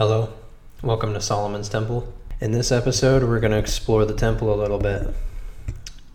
Hello, 0.00 0.32
welcome 0.82 1.12
to 1.12 1.20
Solomon's 1.20 1.68
Temple. 1.68 2.10
In 2.40 2.52
this 2.52 2.72
episode, 2.72 3.22
we're 3.22 3.38
going 3.38 3.52
to 3.52 3.58
explore 3.58 4.06
the 4.06 4.14
temple 4.14 4.50
a 4.50 4.56
little 4.56 4.78
bit. 4.78 5.06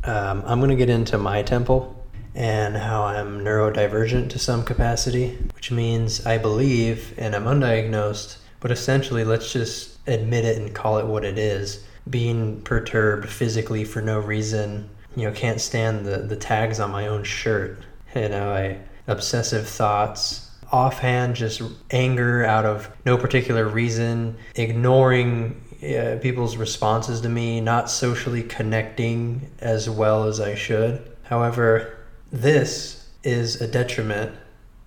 Um, 0.04 0.42
I'm 0.48 0.58
going 0.58 0.72
to 0.72 0.76
get 0.76 0.90
into 0.90 1.20
my 1.20 1.44
temple 1.44 2.04
and 2.34 2.76
how 2.76 3.04
I'm 3.04 3.42
neurodivergent 3.42 4.32
to 4.32 4.40
some 4.40 4.64
capacity, 4.64 5.38
which 5.54 5.70
means 5.70 6.26
I 6.26 6.40
believe 6.40 7.14
and 7.20 7.36
I'm 7.36 7.44
undiagnosed, 7.44 8.38
but 8.60 8.72
essentially, 8.72 9.24
let's 9.24 9.54
just 9.54 10.00
admit 10.08 10.46
it 10.46 10.58
and 10.58 10.74
call 10.74 10.98
it 10.98 11.06
what 11.06 11.24
it 11.24 11.38
is. 11.38 11.86
Being 12.10 12.62
perturbed 12.62 13.30
physically 13.30 13.86
for 13.86 14.02
no 14.02 14.18
reason, 14.20 14.90
you 15.16 15.26
know, 15.26 15.32
can't 15.32 15.62
stand 15.62 16.08
the, 16.08 16.18
the 16.18 16.36
tags 16.36 16.80
on 16.80 16.90
my 16.90 17.06
own 17.06 17.24
shirt. 17.24 17.84
You 18.16 18.30
know, 18.30 18.52
I 18.52 18.80
obsessive 19.06 19.68
thoughts, 19.68 20.45
offhand 20.72 21.36
just 21.36 21.62
anger 21.92 22.44
out 22.44 22.66
of 22.66 22.90
no 23.06 23.18
particular 23.18 23.68
reason, 23.68 24.38
ignoring 24.56 25.62
uh, 25.84 26.18
people's 26.22 26.58
responses 26.58 27.22
to 27.22 27.30
me, 27.30 27.62
not 27.62 27.90
socially 27.90 28.44
connecting 28.44 29.52
as 29.60 29.90
well 29.90 30.26
as 30.26 30.40
I 30.40 30.56
should. 30.56 31.16
However, 31.24 31.98
this 32.32 33.10
is 33.24 33.62
a 33.62 33.68
detriment 33.68 34.36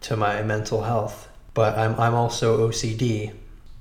to 0.02 0.16
my 0.16 0.42
mental 0.42 0.82
health. 0.82 1.28
But 1.54 1.76
I'm, 1.78 1.98
I'm 1.98 2.14
also 2.14 2.68
OCD. 2.68 3.32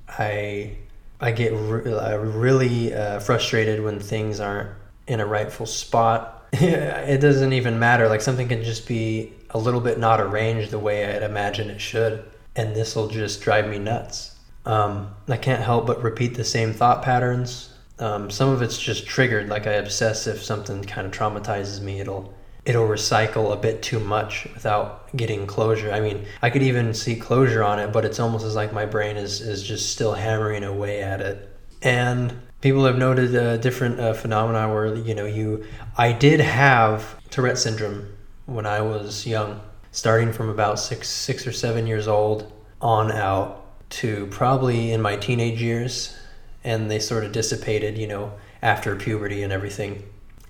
I 0.07 0.77
I 1.19 1.31
get 1.31 1.51
re- 1.53 2.17
really 2.17 2.93
uh, 2.93 3.19
frustrated 3.19 3.83
when 3.83 3.99
things 3.99 4.39
aren't 4.39 4.69
in 5.07 5.19
a 5.19 5.25
rightful 5.25 5.65
spot. 5.65 6.47
it 6.53 7.19
doesn't 7.21 7.53
even 7.53 7.79
matter. 7.79 8.07
Like 8.07 8.21
something 8.21 8.47
can 8.47 8.63
just 8.63 8.87
be 8.87 9.33
a 9.57 9.59
little 9.59 9.81
bit 9.81 9.99
not 9.99 10.21
arranged 10.21 10.71
the 10.71 10.79
way 10.79 11.05
I'd 11.05 11.23
imagine 11.23 11.69
it 11.69 11.81
should, 11.81 12.23
and 12.55 12.75
this 12.75 12.95
will 12.95 13.07
just 13.07 13.41
drive 13.41 13.67
me 13.67 13.79
nuts. 13.79 14.35
Um, 14.65 15.15
I 15.27 15.37
can't 15.37 15.61
help 15.61 15.87
but 15.87 16.03
repeat 16.03 16.35
the 16.35 16.43
same 16.43 16.73
thought 16.73 17.01
patterns. 17.01 17.73
Um, 17.99 18.29
some 18.29 18.49
of 18.49 18.61
it's 18.61 18.77
just 18.77 19.07
triggered, 19.07 19.49
like 19.49 19.65
I 19.65 19.73
obsess 19.73 20.27
if 20.27 20.43
something 20.43 20.83
kind 20.83 21.07
of 21.07 21.13
traumatizes 21.13 21.81
me, 21.81 21.99
it'll 21.99 22.33
it'll 22.65 22.87
recycle 22.87 23.53
a 23.53 23.55
bit 23.55 23.81
too 23.81 23.99
much 23.99 24.45
without 24.53 25.15
getting 25.15 25.47
closure. 25.47 25.89
I 25.91 26.01
mean, 26.01 26.25
I 26.41 26.49
could 26.49 26.61
even 26.61 26.93
see 26.93 27.15
closure 27.15 27.63
on 27.63 27.79
it, 27.79 27.93
but 27.93 28.03
it's 28.03 28.19
almost 28.19 28.45
as 28.45 28.55
like 28.55 28.73
my 28.73 28.85
brain 28.85 29.15
is 29.15 29.41
is 29.41 29.63
just 29.63 29.91
still 29.91 30.13
hammering 30.13 30.63
away 30.63 31.01
at 31.01 31.21
it. 31.21 31.49
And 31.81 32.35
people 32.59 32.85
have 32.85 32.97
noted 32.97 33.35
uh, 33.35 33.57
different 33.57 33.99
uh, 33.99 34.13
phenomena 34.13 34.71
where 34.71 34.93
you 34.95 35.15
know 35.15 35.25
you 35.25 35.65
I 35.97 36.11
did 36.11 36.41
have 36.41 37.15
Tourette 37.29 37.57
syndrome 37.57 38.09
when 38.47 38.65
I 38.65 38.81
was 38.81 39.27
young, 39.27 39.61
starting 39.91 40.33
from 40.33 40.49
about 40.49 40.79
six 40.79 41.07
six 41.09 41.45
or 41.45 41.51
seven 41.51 41.85
years 41.85 42.07
old 42.07 42.51
on 42.81 43.11
out 43.11 43.63
to 43.89 44.25
probably 44.27 44.91
in 44.91 45.01
my 45.01 45.15
teenage 45.17 45.61
years, 45.61 46.17
and 46.63 46.89
they 46.89 46.99
sort 46.99 47.23
of 47.23 47.31
dissipated, 47.31 47.97
you 47.97 48.07
know, 48.07 48.33
after 48.61 48.95
puberty 48.95 49.43
and 49.43 49.53
everything. 49.53 50.03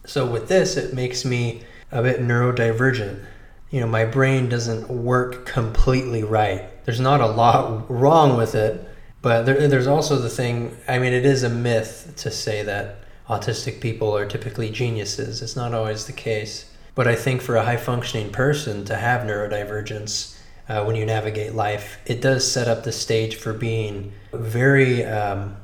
So 0.05 0.25
with 0.25 0.47
this, 0.47 0.77
it 0.77 0.93
makes 0.93 1.25
me 1.25 1.63
a 1.91 2.01
bit 2.01 2.21
neurodivergent. 2.21 3.23
You 3.71 3.81
know, 3.81 3.87
my 3.87 4.05
brain 4.05 4.47
doesn't 4.47 4.89
work 4.89 5.45
completely 5.45 6.23
right. 6.23 6.63
There's 6.85 6.99
not 6.99 7.19
a 7.19 7.27
lot 7.27 7.89
wrong 7.89 8.37
with 8.37 8.55
it, 8.55 8.87
but 9.21 9.43
there, 9.45 9.67
there's 9.67 9.87
also 9.87 10.17
the 10.17 10.29
thing. 10.29 10.77
I 10.87 10.99
mean, 10.99 11.13
it 11.13 11.25
is 11.25 11.43
a 11.43 11.49
myth 11.49 12.13
to 12.17 12.31
say 12.31 12.63
that 12.63 12.99
autistic 13.27 13.81
people 13.81 14.15
are 14.15 14.25
typically 14.25 14.69
geniuses. 14.69 15.41
It's 15.41 15.55
not 15.55 15.73
always 15.73 16.05
the 16.05 16.13
case. 16.13 16.71
But 16.97 17.07
I 17.07 17.13
think 17.15 17.43
for 17.43 17.55
a 17.55 17.63
high 17.63 17.77
functioning 17.77 18.31
person 18.31 18.83
to 18.85 18.95
have 18.95 19.21
neurodivergence 19.21 20.35
uh, 20.67 20.83
when 20.83 20.95
you 20.95 21.05
navigate 21.05 21.53
life, 21.53 21.99
it 22.07 22.21
does 22.21 22.51
set 22.51 22.67
up 22.67 22.83
the 22.83 22.91
stage 22.91 23.35
for 23.35 23.53
being 23.53 24.13
very 24.33 25.05
um, 25.05 25.57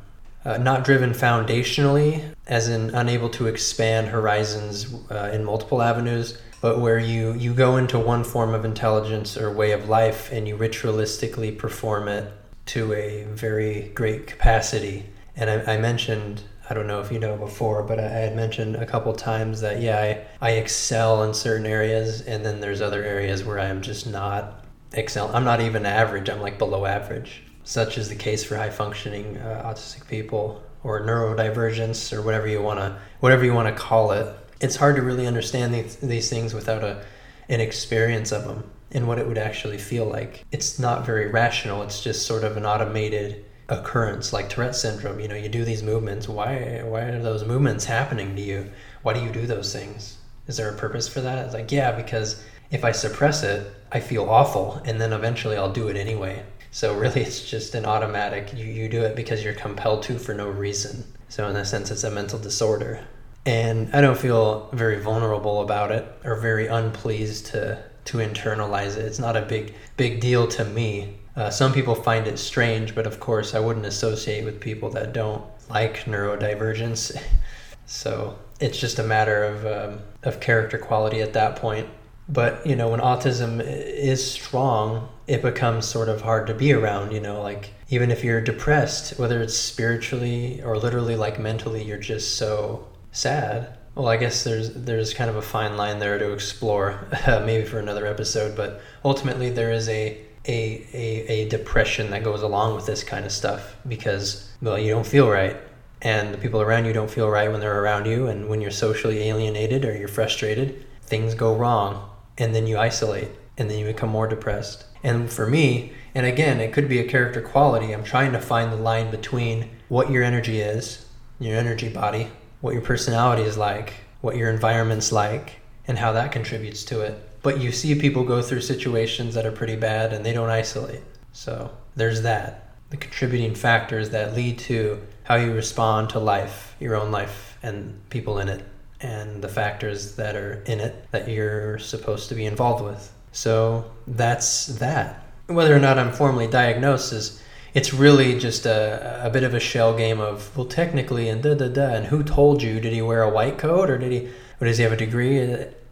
uh, 0.46 0.58
not 0.58 0.84
driven 0.84 1.10
foundationally, 1.10 2.24
as 2.46 2.70
in 2.70 2.92
unable 2.92 3.30
to 3.30 3.48
expand 3.48 4.10
horizons 4.10 4.94
uh, 5.10 5.32
in 5.34 5.44
multiple 5.44 5.82
avenues, 5.82 6.38
but 6.62 6.78
where 6.80 7.00
you, 7.00 7.34
you 7.34 7.52
go 7.56 7.78
into 7.78 7.98
one 7.98 8.24
form 8.24 8.54
of 8.54 8.64
intelligence 8.64 9.36
or 9.36 9.52
way 9.52 9.72
of 9.72 9.90
life 9.90 10.32
and 10.32 10.48
you 10.48 10.56
ritualistically 10.56 11.58
perform 11.58 12.08
it 12.08 12.32
to 12.68 12.94
a 12.94 13.24
very 13.24 13.92
great 13.96 14.28
capacity. 14.28 15.08
And 15.36 15.50
I, 15.50 15.74
I 15.74 15.78
mentioned 15.78 16.44
I 16.74 16.76
don't 16.76 16.88
know 16.88 17.02
if 17.02 17.12
you 17.12 17.20
know 17.20 17.38
before, 17.38 17.84
but 17.84 18.00
I 18.00 18.10
had 18.10 18.36
mentioned 18.36 18.78
a 18.78 18.86
couple 18.88 19.14
times 19.14 19.62
that 19.62 19.80
yeah, 19.80 20.26
I, 20.42 20.48
I 20.48 20.52
excel 20.54 21.22
in 21.22 21.32
certain 21.36 21.68
areas, 21.68 22.22
and 22.22 22.44
then 22.44 22.62
there's 22.62 22.82
other 22.82 23.04
areas 23.04 23.44
where 23.44 23.60
I 23.60 23.66
am 23.66 23.84
just 23.84 24.08
not 24.08 24.66
excel. 24.92 25.30
I'm 25.36 25.44
not 25.44 25.62
even 25.62 25.86
average. 25.86 26.32
I'm 26.32 26.42
like 26.42 26.58
below 26.58 26.88
average. 26.88 27.44
Such 27.64 28.00
is 28.00 28.10
the 28.10 28.16
case 28.16 28.44
for 28.44 28.56
high 28.56 28.72
functioning 28.72 29.38
uh, 29.38 29.62
autistic 29.64 30.08
people 30.08 30.64
or 30.84 31.02
neurodivergence 31.02 32.12
or 32.12 32.24
whatever 32.24 32.48
you 32.48 32.60
wanna 32.60 33.00
whatever 33.20 33.46
you 33.46 33.54
wanna 33.54 33.74
call 33.74 34.12
it. 34.12 34.36
It's 34.60 34.78
hard 34.78 34.96
to 34.96 35.04
really 35.04 35.28
understand 35.28 35.76
these, 35.76 35.98
these 35.98 36.28
things 36.28 36.56
without 36.56 36.84
a 36.84 37.06
an 37.50 37.62
experience 37.62 38.32
of 38.32 38.46
them 38.46 38.68
and 38.90 39.08
what 39.08 39.20
it 39.20 39.28
would 39.28 39.38
actually 39.38 39.78
feel 39.78 40.06
like. 40.06 40.44
It's 40.52 40.80
not 40.80 41.06
very 41.06 41.28
rational. 41.28 41.84
It's 41.84 42.02
just 42.02 42.26
sort 42.26 42.44
of 42.44 42.58
an 42.58 42.66
automated 42.66 43.46
occurrence 43.74 44.32
like 44.34 44.50
Tourette 44.50 44.76
syndrome. 44.76 45.20
You 45.20 45.28
know, 45.28 45.36
you 45.36 45.50
do 45.50 45.66
these 45.66 45.84
movements. 45.84 46.30
Why 46.30 46.82
why 46.84 47.02
are 47.02 47.22
those 47.22 47.46
movements 47.46 47.86
happening 47.86 48.36
to 48.36 48.42
you? 48.42 48.70
Why 49.02 49.14
do 49.14 49.22
you 49.22 49.32
do 49.32 49.46
those 49.46 49.74
things? 49.74 50.18
Is 50.48 50.58
there 50.58 50.70
a 50.70 50.78
purpose 50.78 51.08
for 51.08 51.22
that? 51.22 51.46
It's 51.46 51.54
like, 51.54 51.72
yeah, 51.72 51.92
because 51.92 52.44
if 52.72 52.84
I 52.84 52.92
suppress 52.92 53.44
it, 53.44 53.74
I 53.92 54.00
feel 54.00 54.30
awful 54.30 54.82
and 54.86 55.00
then 55.00 55.14
eventually 55.14 55.56
I'll 55.56 55.72
do 55.72 55.88
it 55.88 55.96
anyway. 55.96 56.44
So 56.72 56.96
really 56.96 57.22
it's 57.22 57.50
just 57.50 57.76
an 57.76 57.86
automatic 57.86 58.54
you, 58.54 58.66
you 58.66 58.90
do 58.90 59.04
it 59.04 59.16
because 59.16 59.44
you're 59.44 59.54
compelled 59.54 60.04
to 60.04 60.18
for 60.18 60.34
no 60.34 60.50
reason. 60.50 61.04
So 61.30 61.48
in 61.48 61.56
a 61.56 61.66
sense 61.66 61.92
it's 61.92 62.04
a 62.04 62.12
mental 62.12 62.40
disorder. 62.40 63.06
And 63.46 63.94
I 63.94 64.02
don't 64.02 64.18
feel 64.18 64.70
very 64.74 65.00
vulnerable 65.00 65.62
about 65.62 65.92
it 65.92 66.06
or 66.24 66.36
very 66.36 66.68
unpleased 66.68 67.48
to 67.48 67.84
to 68.06 68.18
internalize 68.18 68.98
it. 68.98 69.06
It's 69.06 69.20
not 69.20 69.38
a 69.38 69.42
big 69.42 69.76
big 69.98 70.20
deal 70.20 70.48
to 70.48 70.66
me 70.66 71.20
uh, 71.36 71.50
some 71.50 71.74
people 71.74 71.96
find 71.96 72.28
it 72.28 72.38
strange, 72.38 72.94
but 72.94 73.08
of 73.08 73.20
course, 73.20 73.56
I 73.56 73.60
wouldn't 73.60 73.86
associate 73.86 74.46
with 74.46 74.60
people 74.60 74.90
that 74.92 75.14
don't 75.14 75.44
like 75.70 76.06
neurodivergence. 76.06 77.20
so 77.86 78.38
it's 78.60 78.80
just 78.80 79.00
a 79.00 79.04
matter 79.04 79.44
of 79.44 79.66
um, 79.66 80.00
of 80.24 80.40
character 80.40 80.78
quality 80.78 81.22
at 81.22 81.34
that 81.34 81.56
point. 81.56 81.88
But 82.30 82.66
you 82.66 82.76
know, 82.76 82.90
when 82.90 83.00
autism 83.00 83.62
is 83.66 84.32
strong, 84.32 85.10
it 85.28 85.42
becomes 85.42 85.88
sort 85.88 86.08
of 86.08 86.22
hard 86.22 86.48
to 86.48 86.54
be 86.54 86.72
around. 86.72 87.12
You 87.12 87.20
know, 87.20 87.42
like 87.42 87.74
even 87.90 88.12
if 88.12 88.24
you're 88.24 88.42
depressed, 88.42 89.18
whether 89.20 89.42
it's 89.42 89.58
spiritually 89.58 90.62
or 90.64 90.78
literally, 90.78 91.16
like 91.16 91.40
mentally, 91.40 91.84
you're 91.84 91.98
just 91.98 92.38
so 92.38 92.88
sad. 93.12 93.78
Well, 93.96 94.08
I 94.08 94.18
guess 94.18 94.44
there's 94.44 94.74
there's 94.74 95.14
kind 95.16 95.32
of 95.32 95.36
a 95.36 95.42
fine 95.42 95.78
line 95.78 95.98
there 95.98 96.20
to 96.20 96.32
explore, 96.32 97.08
maybe 97.28 97.66
for 97.66 97.80
another 97.80 98.06
episode. 98.06 98.56
But 98.56 98.82
ultimately, 99.04 99.50
there 99.50 99.72
is 99.72 99.90
a 99.90 100.22
a, 100.46 100.86
a, 100.94 101.28
a 101.32 101.50
depression 101.50 102.12
that 102.12 102.24
goes 102.24 102.42
along 102.42 102.76
with 102.76 102.86
this 102.86 103.04
kind 103.04 103.26
of 103.26 103.32
stuff 103.32 103.76
because 103.88 104.52
well 104.62 104.78
you 104.78 104.90
don't 104.90 105.08
feel 105.08 105.30
right. 105.30 105.58
And 106.02 106.34
the 106.34 106.38
people 106.38 106.62
around 106.62 106.86
you 106.86 106.92
don't 106.92 107.10
feel 107.10 107.30
right 107.30 107.50
when 107.50 107.62
they're 107.62 107.82
around 107.82 108.08
you. 108.08 108.28
And 108.28 108.50
when 108.50 108.60
you're 108.60 108.72
socially 108.72 109.20
alienated 109.20 109.86
or 109.86 109.96
you're 109.96 110.10
frustrated 110.10 110.86
things 111.04 111.34
go 111.34 111.56
wrong. 111.56 112.10
And 112.38 112.54
then 112.54 112.68
you 112.68 112.78
isolate. 112.78 113.30
And 113.58 113.70
then 113.70 113.80
you 113.80 113.86
become 113.86 114.10
more 114.10 114.28
depressed. 114.28 114.86
And 115.04 115.32
for 115.32 115.48
me 115.48 115.94
and 116.16 116.26
again 116.26 116.60
it 116.60 116.74
could 116.74 116.90
be 116.90 117.00
a 117.00 117.08
character 117.08 117.42
quality. 117.42 117.94
I'm 117.94 118.04
trying 118.04 118.34
to 118.34 118.42
find 118.42 118.72
the 118.72 118.78
line 118.78 119.12
between 119.12 119.70
what 119.88 120.10
your 120.10 120.24
energy 120.24 120.60
is 120.60 121.06
your 121.40 121.58
energy 121.58 121.90
body 121.90 122.28
what 122.62 122.74
your 122.74 122.82
personality 122.82 123.44
is 123.44 123.58
like 123.58 123.94
what 124.22 124.38
your 124.38 124.50
environment's 124.50 125.12
like 125.12 125.60
and 125.88 125.98
how 125.98 126.14
that 126.14 126.32
contributes 126.32 126.86
to 126.86 127.02
it 127.02 127.30
but 127.44 127.60
you 127.60 127.72
see 127.72 127.94
people 127.94 128.24
go 128.24 128.42
through 128.42 128.62
situations 128.62 129.36
that 129.36 129.46
are 129.46 129.52
pretty 129.52 129.76
bad 129.76 130.14
and 130.14 130.26
they 130.26 130.34
don't 130.34 130.50
isolate. 130.50 131.04
So 131.34 131.70
there's 131.96 132.24
that. 132.24 132.76
The 132.90 132.98
contributing 132.98 133.54
factors 133.54 134.10
that 134.12 134.34
lead 134.34 134.58
to 134.60 135.02
how 135.24 135.36
you 135.36 135.54
respond 135.54 136.10
to 136.12 136.20
life, 136.20 136.76
your 136.80 136.96
own 136.96 137.12
life, 137.12 137.58
and 137.62 138.00
people 138.10 138.40
in 138.40 138.50
it, 138.50 138.66
and 139.02 139.42
the 139.42 139.50
factors 139.50 140.16
that 140.16 140.36
are 140.36 140.64
in 140.66 140.80
it 140.80 141.08
that 141.12 141.28
you're 141.28 141.78
supposed 141.80 142.30
to 142.30 142.36
be 142.36 142.46
involved 142.46 142.84
with. 142.84 143.14
So 143.34 143.92
that's 144.08 144.68
that. 144.68 145.26
Whether 145.48 145.76
or 145.76 145.80
not 145.80 146.00
I'm 146.00 146.14
formally 146.14 146.48
diagnosed 146.48 147.12
is 147.12 147.42
it's 147.74 147.94
really 147.94 148.40
just 148.40 148.66
a, 148.66 149.26
a 149.26 149.30
bit 149.30 149.44
of 149.44 149.54
a 149.54 149.60
shell 149.60 149.98
game 149.98 150.20
of 150.20 150.56
well 150.56 150.68
technically 150.68 151.28
and 151.28 151.42
da 151.42 151.56
da 151.56 151.68
da 151.68 151.96
and 151.96 152.06
who 152.06 152.24
told 152.24 152.62
you 152.62 152.80
did 152.80 152.94
he 152.94 153.02
wear 153.02 153.24
a 153.24 153.30
white 153.30 153.58
coat 153.58 153.90
or 153.90 153.98
did 153.98 154.12
he 154.12 154.30
or 154.62 154.68
does 154.68 154.78
he 154.78 154.84
have 154.84 154.94
a 154.94 154.98
degree 154.98 155.40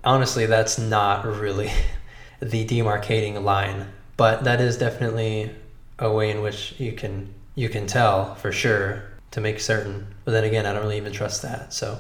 honestly, 0.03 0.45
that's 0.45 0.77
not 0.77 1.25
really 1.25 1.71
the 2.39 2.65
demarcating 2.65 3.42
line, 3.44 3.88
but 4.18 4.44
that 4.44 4.62
is 4.62 4.77
definitely 4.77 5.51
a 6.00 6.12
way 6.12 6.31
in 6.31 6.42
which 6.42 6.74
you 6.80 6.94
can 6.94 7.33
you 7.53 7.69
can 7.69 7.86
tell 7.86 8.36
for 8.36 8.51
sure 8.51 9.03
to 9.31 9.42
make 9.42 9.59
certain. 9.59 10.07
But 10.25 10.31
then 10.31 10.44
again, 10.44 10.65
I 10.65 10.74
don't 10.74 10.83
really 10.83 10.98
even 10.98 11.12
trust 11.13 11.42
that. 11.42 11.74
So, 11.74 12.00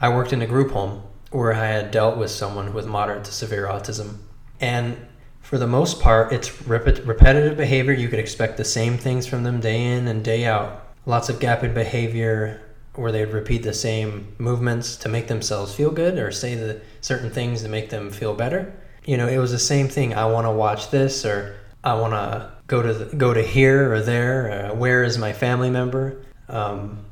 I 0.00 0.08
worked 0.10 0.32
in 0.32 0.42
a 0.42 0.46
group 0.46 0.70
home 0.72 1.02
where 1.30 1.52
I 1.54 1.66
had 1.66 1.90
dealt 1.90 2.18
with 2.18 2.30
someone 2.30 2.74
with 2.74 2.86
moderate 2.86 3.24
to 3.24 3.32
severe 3.32 3.66
autism, 3.66 4.18
and 4.60 4.96
For 5.40 5.58
the 5.58 5.66
most 5.66 6.00
part, 6.00 6.32
it's 6.32 6.62
rep- 6.62 7.04
repetitive 7.06 7.56
behavior. 7.56 7.92
You 7.92 8.08
could 8.08 8.20
expect 8.20 8.56
the 8.56 8.64
same 8.64 8.96
things 8.96 9.26
from 9.26 9.42
them 9.42 9.60
day 9.60 9.84
in 9.84 10.06
and 10.08 10.24
day 10.24 10.44
out. 10.46 10.94
Lots 11.04 11.28
of 11.28 11.40
gapid 11.40 11.74
behavior 11.74 12.62
where 12.94 13.12
they'd 13.12 13.32
repeat 13.32 13.62
the 13.62 13.72
same 13.72 14.34
movements 14.38 14.96
to 14.96 15.08
make 15.08 15.28
themselves 15.28 15.74
feel 15.74 15.90
good 15.90 16.18
or 16.18 16.30
say 16.30 16.54
the 16.54 16.80
certain 17.00 17.30
things 17.30 17.62
to 17.62 17.68
make 17.68 17.90
them 17.90 18.10
feel 18.10 18.34
better. 18.34 18.72
You 19.04 19.16
know, 19.16 19.28
it 19.28 19.38
was 19.38 19.50
the 19.50 19.58
same 19.58 19.88
thing. 19.88 20.14
I 20.14 20.26
want 20.26 20.46
to 20.46 20.50
watch 20.50 20.90
this 20.90 21.24
or 21.24 21.56
I 21.82 21.94
want 21.94 22.12
to 22.12 22.52
go 22.66 22.82
to 22.82 22.92
the, 22.92 23.16
go 23.16 23.34
to 23.34 23.42
here 23.42 23.92
or 23.92 24.00
there. 24.00 24.70
Uh, 24.70 24.74
where 24.74 25.02
is 25.02 25.18
my 25.18 25.32
family 25.32 25.70
member? 25.70 26.22
Um, 26.48 27.04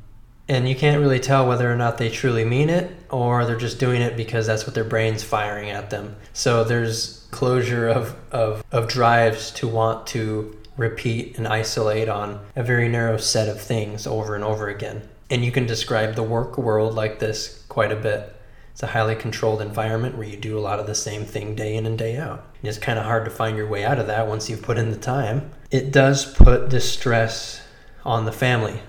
and 0.48 0.68
you 0.68 0.74
can't 0.74 1.00
really 1.00 1.20
tell 1.20 1.48
whether 1.48 1.72
or 1.72 1.76
not 1.76 1.96
they 1.96 2.10
truly 2.10 2.44
mean 2.44 2.70
it 2.70 2.94
or 3.08 3.46
they're 3.46 3.56
just 3.56 3.78
doing 3.78 4.02
it 4.02 4.16
because 4.16 4.46
that's 4.46 4.66
what 4.66 4.74
their 4.74 4.84
brain's 4.84 5.22
firing 5.22 5.70
at 5.70 5.90
them. 5.90 6.16
So 6.32 6.64
there's 6.64 7.26
closure 7.30 7.88
of, 7.88 8.16
of, 8.32 8.64
of 8.72 8.88
drives 8.88 9.50
to 9.52 9.68
want 9.68 10.08
to 10.08 10.56
repeat 10.76 11.38
and 11.38 11.46
isolate 11.46 12.08
on 12.08 12.40
a 12.56 12.62
very 12.62 12.88
narrow 12.88 13.16
set 13.16 13.48
of 13.48 13.60
things 13.60 14.06
over 14.06 14.34
and 14.34 14.42
over 14.42 14.68
again. 14.68 15.08
And 15.30 15.44
you 15.44 15.52
can 15.52 15.64
describe 15.64 16.16
the 16.16 16.24
work 16.24 16.58
world 16.58 16.94
like 16.94 17.20
this 17.20 17.64
quite 17.68 17.92
a 17.92 17.96
bit. 17.96 18.36
It's 18.72 18.82
a 18.82 18.88
highly 18.88 19.14
controlled 19.14 19.62
environment 19.62 20.16
where 20.16 20.26
you 20.26 20.36
do 20.36 20.58
a 20.58 20.60
lot 20.60 20.80
of 20.80 20.86
the 20.86 20.94
same 20.94 21.24
thing 21.24 21.54
day 21.54 21.76
in 21.76 21.86
and 21.86 21.96
day 21.96 22.16
out. 22.16 22.44
And 22.60 22.68
it's 22.68 22.78
kind 22.78 22.98
of 22.98 23.04
hard 23.04 23.24
to 23.24 23.30
find 23.30 23.56
your 23.56 23.68
way 23.68 23.84
out 23.84 23.98
of 23.98 24.08
that 24.08 24.26
once 24.26 24.50
you've 24.50 24.62
put 24.62 24.78
in 24.78 24.90
the 24.90 24.96
time. 24.96 25.50
It 25.70 25.92
does 25.92 26.32
put 26.34 26.68
distress 26.68 27.62
on 28.04 28.24
the 28.24 28.32
family. 28.32 28.80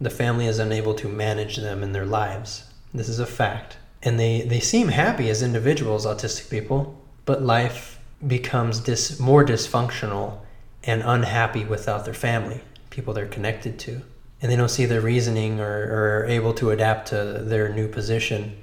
The 0.00 0.10
family 0.10 0.46
is 0.46 0.58
unable 0.58 0.94
to 0.94 1.08
manage 1.08 1.56
them 1.56 1.82
in 1.82 1.92
their 1.92 2.06
lives. 2.06 2.64
This 2.94 3.08
is 3.08 3.18
a 3.18 3.26
fact. 3.26 3.76
And 4.02 4.18
they, 4.18 4.42
they 4.42 4.60
seem 4.60 4.88
happy 4.88 5.28
as 5.28 5.42
individuals, 5.42 6.06
autistic 6.06 6.48
people, 6.48 6.98
but 7.26 7.42
life 7.42 8.00
becomes 8.26 8.80
dis, 8.80 9.20
more 9.20 9.44
dysfunctional 9.44 10.38
and 10.84 11.02
unhappy 11.04 11.64
without 11.64 12.06
their 12.06 12.14
family, 12.14 12.62
people 12.88 13.12
they're 13.12 13.26
connected 13.26 13.78
to 13.80 14.02
and 14.42 14.50
they 14.50 14.56
don't 14.56 14.70
see 14.70 14.86
the 14.86 15.00
reasoning 15.00 15.60
or, 15.60 15.66
or 15.66 16.20
are 16.20 16.26
able 16.26 16.54
to 16.54 16.70
adapt 16.70 17.08
to 17.08 17.42
their 17.44 17.68
new 17.68 17.88
position 17.88 18.56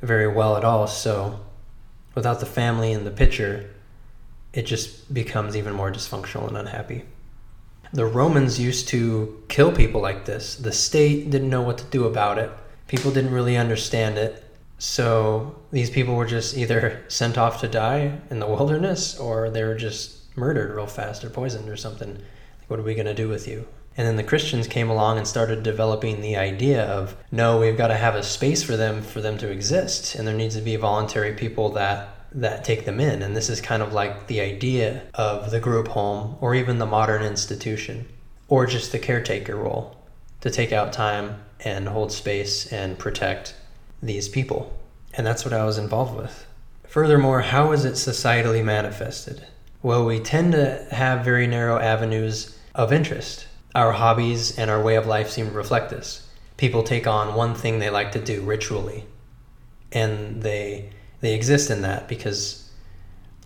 very 0.00 0.28
well 0.28 0.56
at 0.56 0.64
all. 0.64 0.86
So 0.86 1.40
without 2.14 2.40
the 2.40 2.46
family 2.46 2.92
in 2.92 3.04
the 3.04 3.10
picture, 3.10 3.70
it 4.52 4.62
just 4.62 5.12
becomes 5.12 5.56
even 5.56 5.74
more 5.74 5.92
dysfunctional 5.92 6.48
and 6.48 6.56
unhappy. 6.56 7.04
The 7.92 8.06
Romans 8.06 8.60
used 8.60 8.88
to 8.88 9.42
kill 9.48 9.72
people 9.72 10.00
like 10.00 10.24
this. 10.24 10.56
The 10.56 10.72
state 10.72 11.30
didn't 11.30 11.50
know 11.50 11.62
what 11.62 11.78
to 11.78 11.84
do 11.84 12.04
about 12.04 12.38
it. 12.38 12.50
People 12.86 13.10
didn't 13.10 13.32
really 13.32 13.56
understand 13.56 14.18
it. 14.18 14.44
So 14.78 15.58
these 15.72 15.90
people 15.90 16.14
were 16.14 16.26
just 16.26 16.56
either 16.56 17.04
sent 17.08 17.38
off 17.38 17.60
to 17.60 17.68
die 17.68 18.18
in 18.30 18.40
the 18.40 18.46
wilderness 18.46 19.18
or 19.18 19.50
they 19.50 19.64
were 19.64 19.74
just 19.74 20.36
murdered 20.36 20.74
real 20.74 20.86
fast 20.86 21.24
or 21.24 21.30
poisoned 21.30 21.68
or 21.68 21.76
something. 21.76 22.14
Like, 22.14 22.68
what 22.68 22.78
are 22.78 22.84
we 22.84 22.94
going 22.94 23.06
to 23.06 23.14
do 23.14 23.28
with 23.28 23.48
you? 23.48 23.66
And 23.98 24.06
then 24.06 24.14
the 24.14 24.22
Christians 24.22 24.68
came 24.68 24.88
along 24.88 25.18
and 25.18 25.26
started 25.26 25.64
developing 25.64 26.20
the 26.20 26.36
idea 26.36 26.84
of 26.84 27.16
no, 27.32 27.58
we've 27.58 27.76
got 27.76 27.88
to 27.88 27.96
have 27.96 28.14
a 28.14 28.22
space 28.22 28.62
for 28.62 28.76
them 28.76 29.02
for 29.02 29.20
them 29.20 29.36
to 29.38 29.50
exist, 29.50 30.14
and 30.14 30.24
there 30.24 30.36
needs 30.36 30.54
to 30.54 30.60
be 30.60 30.76
voluntary 30.76 31.32
people 31.32 31.70
that 31.70 32.14
that 32.30 32.62
take 32.62 32.84
them 32.84 33.00
in. 33.00 33.22
And 33.22 33.36
this 33.36 33.48
is 33.50 33.60
kind 33.60 33.82
of 33.82 33.92
like 33.92 34.28
the 34.28 34.40
idea 34.40 35.02
of 35.14 35.50
the 35.50 35.58
group 35.58 35.88
home 35.88 36.36
or 36.40 36.54
even 36.54 36.78
the 36.78 36.86
modern 36.86 37.24
institution 37.24 38.06
or 38.46 38.66
just 38.66 38.92
the 38.92 39.00
caretaker 39.00 39.56
role 39.56 39.96
to 40.42 40.50
take 40.50 40.72
out 40.72 40.92
time 40.92 41.42
and 41.64 41.88
hold 41.88 42.12
space 42.12 42.72
and 42.72 43.00
protect 43.00 43.56
these 44.00 44.28
people. 44.28 44.78
And 45.14 45.26
that's 45.26 45.44
what 45.44 45.54
I 45.54 45.64
was 45.64 45.76
involved 45.76 46.16
with. 46.16 46.46
Furthermore, 46.86 47.40
how 47.40 47.72
is 47.72 47.84
it 47.84 47.94
societally 47.94 48.62
manifested? 48.62 49.44
Well, 49.82 50.06
we 50.06 50.20
tend 50.20 50.52
to 50.52 50.86
have 50.92 51.24
very 51.24 51.48
narrow 51.48 51.80
avenues 51.80 52.56
of 52.76 52.92
interest 52.92 53.47
our 53.74 53.92
hobbies 53.92 54.58
and 54.58 54.70
our 54.70 54.82
way 54.82 54.96
of 54.96 55.06
life 55.06 55.30
seem 55.30 55.46
to 55.46 55.52
reflect 55.52 55.90
this. 55.90 56.28
People 56.56 56.82
take 56.82 57.06
on 57.06 57.34
one 57.34 57.54
thing 57.54 57.78
they 57.78 57.90
like 57.90 58.12
to 58.12 58.20
do 58.20 58.42
ritually, 58.42 59.04
and 59.92 60.42
they 60.42 60.90
they 61.20 61.34
exist 61.34 61.70
in 61.70 61.82
that 61.82 62.08
because 62.08 62.70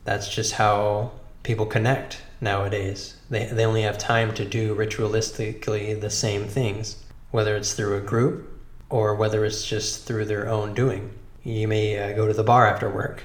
that's 0.04 0.32
just 0.32 0.52
how 0.54 1.12
people 1.42 1.66
connect 1.66 2.22
nowadays. 2.40 3.16
They 3.30 3.46
they 3.46 3.64
only 3.64 3.82
have 3.82 3.98
time 3.98 4.32
to 4.34 4.44
do 4.44 4.74
ritualistically 4.74 6.00
the 6.00 6.10
same 6.10 6.46
things, 6.46 7.02
whether 7.30 7.56
it's 7.56 7.74
through 7.74 7.96
a 7.96 8.00
group 8.00 8.48
or 8.88 9.14
whether 9.14 9.44
it's 9.44 9.66
just 9.66 10.06
through 10.06 10.26
their 10.26 10.48
own 10.48 10.74
doing. 10.74 11.10
You 11.42 11.66
may 11.66 11.98
uh, 11.98 12.14
go 12.14 12.28
to 12.28 12.34
the 12.34 12.44
bar 12.44 12.66
after 12.66 12.88
work. 12.90 13.24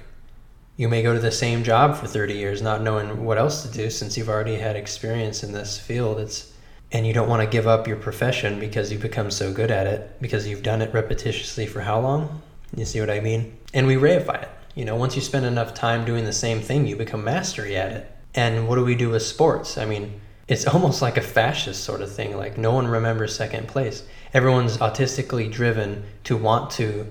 You 0.77 0.87
may 0.87 1.03
go 1.03 1.13
to 1.13 1.19
the 1.19 1.31
same 1.31 1.63
job 1.63 1.95
for 1.95 2.07
30 2.07 2.33
years 2.33 2.61
not 2.61 2.81
knowing 2.81 3.25
what 3.25 3.37
else 3.37 3.63
to 3.63 3.67
do 3.69 3.89
since 3.89 4.17
you've 4.17 4.29
already 4.29 4.55
had 4.55 4.75
experience 4.75 5.43
in 5.43 5.51
this 5.51 5.77
field. 5.77 6.19
It's 6.19 6.53
and 6.91 7.05
you 7.05 7.13
don't 7.13 7.27
want 7.27 7.41
to 7.41 7.47
give 7.47 7.67
up 7.67 7.87
your 7.87 7.97
profession 7.97 8.59
because 8.59 8.91
you 8.91 8.97
become 8.97 9.29
so 9.29 9.51
good 9.51 9.71
at 9.71 9.87
it 9.87 10.21
because 10.21 10.47
you've 10.47 10.63
done 10.63 10.81
it 10.81 10.93
repetitiously 10.93 11.67
for 11.67 11.81
how 11.81 11.99
long? 11.99 12.41
You 12.75 12.85
see 12.85 12.99
what 12.99 13.09
I 13.09 13.19
mean? 13.19 13.57
And 13.73 13.87
we 13.87 13.95
reify 13.95 14.43
it. 14.43 14.49
You 14.75 14.85
know, 14.85 14.95
once 14.95 15.15
you 15.15 15.21
spend 15.21 15.45
enough 15.45 15.73
time 15.73 16.05
doing 16.05 16.25
the 16.25 16.33
same 16.33 16.61
thing, 16.61 16.87
you 16.87 16.95
become 16.95 17.23
mastery 17.23 17.75
at 17.75 17.91
it. 17.91 18.11
And 18.35 18.67
what 18.67 18.75
do 18.75 18.85
we 18.85 18.95
do 18.95 19.09
with 19.09 19.23
sports? 19.23 19.77
I 19.77 19.85
mean, 19.85 20.21
it's 20.47 20.67
almost 20.73 21.01
like 21.01 21.17
a 21.17 21.21
fascist 21.21 21.83
sort 21.83 22.01
of 22.01 22.11
thing. 22.13 22.37
Like 22.37 22.57
no 22.57 22.71
one 22.71 22.87
remembers 22.87 23.35
second 23.35 23.67
place. 23.67 24.03
Everyone's 24.33 24.77
autistically 24.77 25.51
driven 25.51 26.03
to 26.25 26.37
want 26.37 26.71
to 26.71 27.07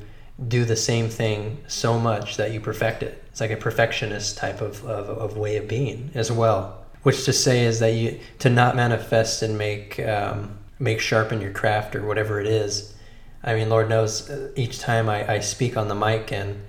do 0.48 0.64
the 0.64 0.76
same 0.76 1.08
thing 1.08 1.58
so 1.66 1.98
much 1.98 2.36
that 2.36 2.52
you 2.52 2.60
perfect 2.60 3.02
it. 3.02 3.22
It's 3.30 3.40
like 3.40 3.50
a 3.50 3.56
perfectionist 3.56 4.36
type 4.38 4.60
of, 4.60 4.84
of, 4.84 5.08
of 5.08 5.36
way 5.36 5.56
of 5.56 5.66
being 5.66 6.10
as 6.14 6.30
well 6.30 6.85
which 7.06 7.24
to 7.24 7.32
say 7.32 7.64
is 7.64 7.78
that 7.78 7.92
you 7.92 8.18
to 8.40 8.50
not 8.50 8.74
manifest 8.74 9.40
and 9.40 9.56
make 9.56 9.96
um, 10.00 10.58
make 10.80 10.98
sharpen 10.98 11.40
your 11.40 11.52
craft 11.52 11.94
or 11.94 12.04
whatever 12.04 12.40
it 12.40 12.48
is. 12.48 12.96
I 13.44 13.54
mean, 13.54 13.68
Lord 13.68 13.88
knows 13.88 14.28
uh, 14.28 14.50
each 14.56 14.80
time 14.80 15.08
I, 15.08 15.34
I 15.34 15.38
speak 15.38 15.76
on 15.76 15.86
the 15.86 15.94
mic 15.94 16.32
and 16.32 16.60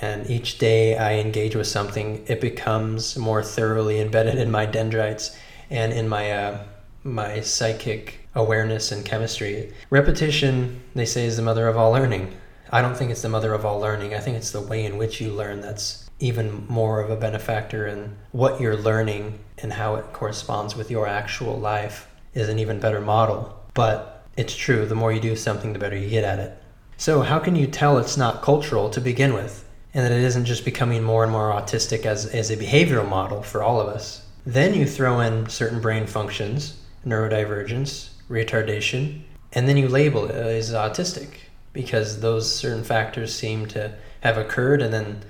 and 0.00 0.28
each 0.28 0.58
day 0.58 0.96
I 0.98 1.20
engage 1.20 1.54
with 1.54 1.68
something, 1.68 2.24
it 2.26 2.40
becomes 2.40 3.16
more 3.16 3.40
thoroughly 3.44 4.00
embedded 4.00 4.34
in 4.34 4.50
my 4.50 4.66
dendrites 4.66 5.38
and 5.70 5.92
in 5.92 6.08
my 6.08 6.32
uh, 6.32 6.64
my 7.04 7.40
psychic 7.40 8.18
awareness 8.34 8.90
and 8.90 9.04
chemistry. 9.04 9.72
Repetition, 9.90 10.80
they 10.96 11.06
say, 11.06 11.24
is 11.24 11.36
the 11.36 11.42
mother 11.42 11.68
of 11.68 11.76
all 11.76 11.92
learning. 11.92 12.34
I 12.72 12.82
don't 12.82 12.96
think 12.96 13.12
it's 13.12 13.22
the 13.22 13.28
mother 13.28 13.54
of 13.54 13.64
all 13.64 13.78
learning. 13.78 14.12
I 14.12 14.18
think 14.18 14.38
it's 14.38 14.50
the 14.50 14.60
way 14.60 14.84
in 14.84 14.98
which 14.98 15.20
you 15.20 15.30
learn 15.30 15.60
that's 15.60 16.10
even 16.22 16.64
more 16.68 17.00
of 17.00 17.10
a 17.10 17.16
benefactor 17.16 17.86
in 17.86 18.16
what 18.30 18.60
you're 18.60 18.76
learning 18.76 19.40
and 19.58 19.72
how 19.72 19.96
it 19.96 20.12
corresponds 20.12 20.76
with 20.76 20.88
your 20.88 21.08
actual 21.08 21.58
life 21.58 22.08
is 22.32 22.48
an 22.48 22.60
even 22.60 22.78
better 22.78 23.00
model. 23.00 23.60
But 23.74 24.24
it's 24.36 24.54
true, 24.54 24.86
the 24.86 24.94
more 24.94 25.12
you 25.12 25.20
do 25.20 25.34
something, 25.34 25.72
the 25.72 25.80
better 25.80 25.96
you 25.96 26.08
get 26.08 26.24
at 26.24 26.38
it. 26.38 26.56
So, 26.96 27.22
how 27.22 27.40
can 27.40 27.56
you 27.56 27.66
tell 27.66 27.98
it's 27.98 28.16
not 28.16 28.42
cultural 28.42 28.88
to 28.90 29.00
begin 29.00 29.34
with, 29.34 29.68
and 29.92 30.04
that 30.04 30.12
it 30.12 30.22
isn't 30.22 30.44
just 30.44 30.64
becoming 30.64 31.02
more 31.02 31.24
and 31.24 31.32
more 31.32 31.50
autistic 31.50 32.06
as, 32.06 32.26
as 32.26 32.50
a 32.50 32.56
behavioral 32.56 33.08
model 33.08 33.42
for 33.42 33.62
all 33.62 33.80
of 33.80 33.88
us? 33.88 34.24
Then 34.46 34.74
you 34.74 34.86
throw 34.86 35.18
in 35.18 35.48
certain 35.48 35.80
brain 35.80 36.06
functions, 36.06 36.80
neurodivergence, 37.04 38.10
retardation, 38.30 39.22
and 39.52 39.68
then 39.68 39.76
you 39.76 39.88
label 39.88 40.26
it 40.26 40.36
as 40.36 40.72
autistic 40.72 41.30
because 41.72 42.20
those 42.20 42.54
certain 42.54 42.84
factors 42.84 43.34
seem 43.34 43.66
to 43.66 43.92
have 44.20 44.38
occurred, 44.38 44.80
and 44.80 44.94
then 44.94 45.22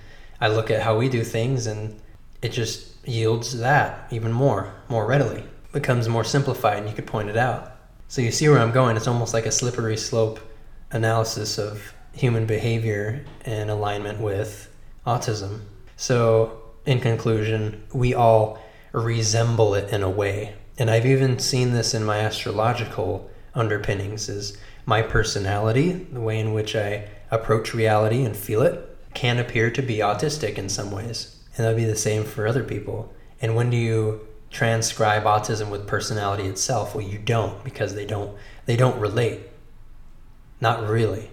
I 0.42 0.48
look 0.48 0.72
at 0.72 0.82
how 0.82 0.98
we 0.98 1.08
do 1.08 1.22
things 1.22 1.68
and 1.68 2.00
it 2.42 2.48
just 2.48 3.06
yields 3.06 3.60
that 3.60 4.08
even 4.10 4.32
more, 4.32 4.74
more 4.88 5.06
readily. 5.06 5.44
becomes 5.70 6.08
more 6.08 6.24
simplified 6.24 6.78
and 6.78 6.88
you 6.88 6.94
could 6.96 7.06
point 7.06 7.30
it 7.30 7.36
out. 7.36 7.76
So 8.08 8.20
you 8.20 8.32
see 8.32 8.48
where 8.48 8.58
I'm 8.58 8.72
going. 8.72 8.96
It's 8.96 9.06
almost 9.06 9.32
like 9.32 9.46
a 9.46 9.52
slippery 9.52 9.96
slope 9.96 10.40
analysis 10.90 11.58
of 11.58 11.94
human 12.12 12.44
behavior 12.44 13.24
in 13.44 13.70
alignment 13.70 14.20
with 14.20 14.68
autism. 15.06 15.60
So, 15.96 16.60
in 16.86 16.98
conclusion, 16.98 17.84
we 17.92 18.12
all 18.12 18.58
resemble 18.90 19.74
it 19.76 19.92
in 19.92 20.02
a 20.02 20.10
way. 20.10 20.56
And 20.76 20.90
I've 20.90 21.06
even 21.06 21.38
seen 21.38 21.72
this 21.72 21.94
in 21.94 22.04
my 22.04 22.18
astrological 22.18 23.30
underpinnings 23.54 24.28
is 24.28 24.58
my 24.86 25.02
personality, 25.02 25.92
the 25.92 26.20
way 26.20 26.40
in 26.40 26.52
which 26.52 26.74
I 26.74 27.08
approach 27.30 27.74
reality 27.74 28.24
and 28.24 28.36
feel 28.36 28.62
it, 28.62 28.91
can 29.14 29.38
appear 29.38 29.70
to 29.70 29.82
be 29.82 29.98
autistic 29.98 30.56
in 30.56 30.68
some 30.68 30.90
ways. 30.90 31.36
And 31.56 31.64
that'll 31.64 31.76
be 31.76 31.84
the 31.84 31.96
same 31.96 32.24
for 32.24 32.46
other 32.46 32.64
people. 32.64 33.12
And 33.40 33.54
when 33.54 33.70
do 33.70 33.76
you 33.76 34.26
transcribe 34.50 35.24
autism 35.24 35.70
with 35.70 35.86
personality 35.86 36.44
itself? 36.44 36.94
Well, 36.94 37.04
you 37.04 37.18
don't 37.18 37.62
because 37.64 37.94
they 37.94 38.06
don't 38.06 38.36
they 38.66 38.76
don't 38.76 38.98
relate. 39.00 39.40
Not 40.60 40.88
really. 40.88 41.30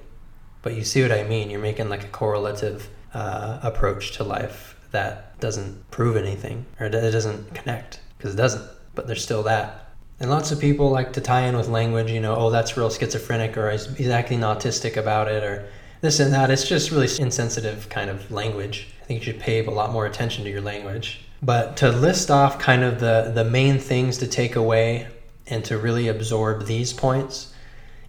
But 0.61 0.73
you 0.73 0.83
see 0.83 1.01
what 1.01 1.11
I 1.11 1.23
mean? 1.23 1.49
You're 1.49 1.61
making 1.61 1.89
like 1.89 2.03
a 2.03 2.07
correlative 2.07 2.89
uh, 3.13 3.59
approach 3.61 4.13
to 4.17 4.23
life 4.23 4.75
that 4.91 5.39
doesn't 5.39 5.89
prove 5.91 6.17
anything 6.17 6.65
or 6.79 6.87
it 6.87 6.91
doesn't 6.91 7.53
connect 7.53 7.99
because 8.17 8.33
it 8.33 8.37
doesn't. 8.37 8.67
But 8.95 9.07
there's 9.07 9.23
still 9.23 9.43
that. 9.43 9.85
And 10.19 10.29
lots 10.29 10.51
of 10.51 10.59
people 10.59 10.89
like 10.89 11.13
to 11.13 11.21
tie 11.21 11.43
in 11.43 11.55
with 11.55 11.69
language, 11.69 12.11
you 12.11 12.19
know, 12.19 12.35
oh, 12.35 12.49
that's 12.49 12.75
real 12.75 12.89
schizophrenic 12.89 13.55
or 13.55 13.71
he's 13.71 14.09
acting 14.09 14.41
autistic 14.41 14.97
about 14.97 15.29
it 15.29 15.43
or 15.43 15.69
this 16.01 16.19
and 16.19 16.33
that. 16.33 16.49
It's 16.49 16.67
just 16.67 16.91
really 16.91 17.07
insensitive 17.19 17.89
kind 17.89 18.09
of 18.09 18.29
language. 18.31 18.87
I 19.01 19.05
think 19.05 19.19
you 19.19 19.31
should 19.31 19.41
pay 19.41 19.63
a 19.65 19.71
lot 19.71 19.91
more 19.91 20.05
attention 20.05 20.43
to 20.43 20.49
your 20.49 20.61
language 20.61 21.21
But 21.41 21.77
to 21.77 21.91
list 21.91 22.29
off 22.29 22.59
kind 22.59 22.83
of 22.83 22.99
the, 22.99 23.31
the 23.33 23.43
main 23.43 23.79
things 23.79 24.17
to 24.19 24.27
take 24.27 24.55
away 24.55 25.07
and 25.47 25.63
to 25.65 25.77
really 25.77 26.07
absorb 26.07 26.65
these 26.65 26.93
points 26.93 27.53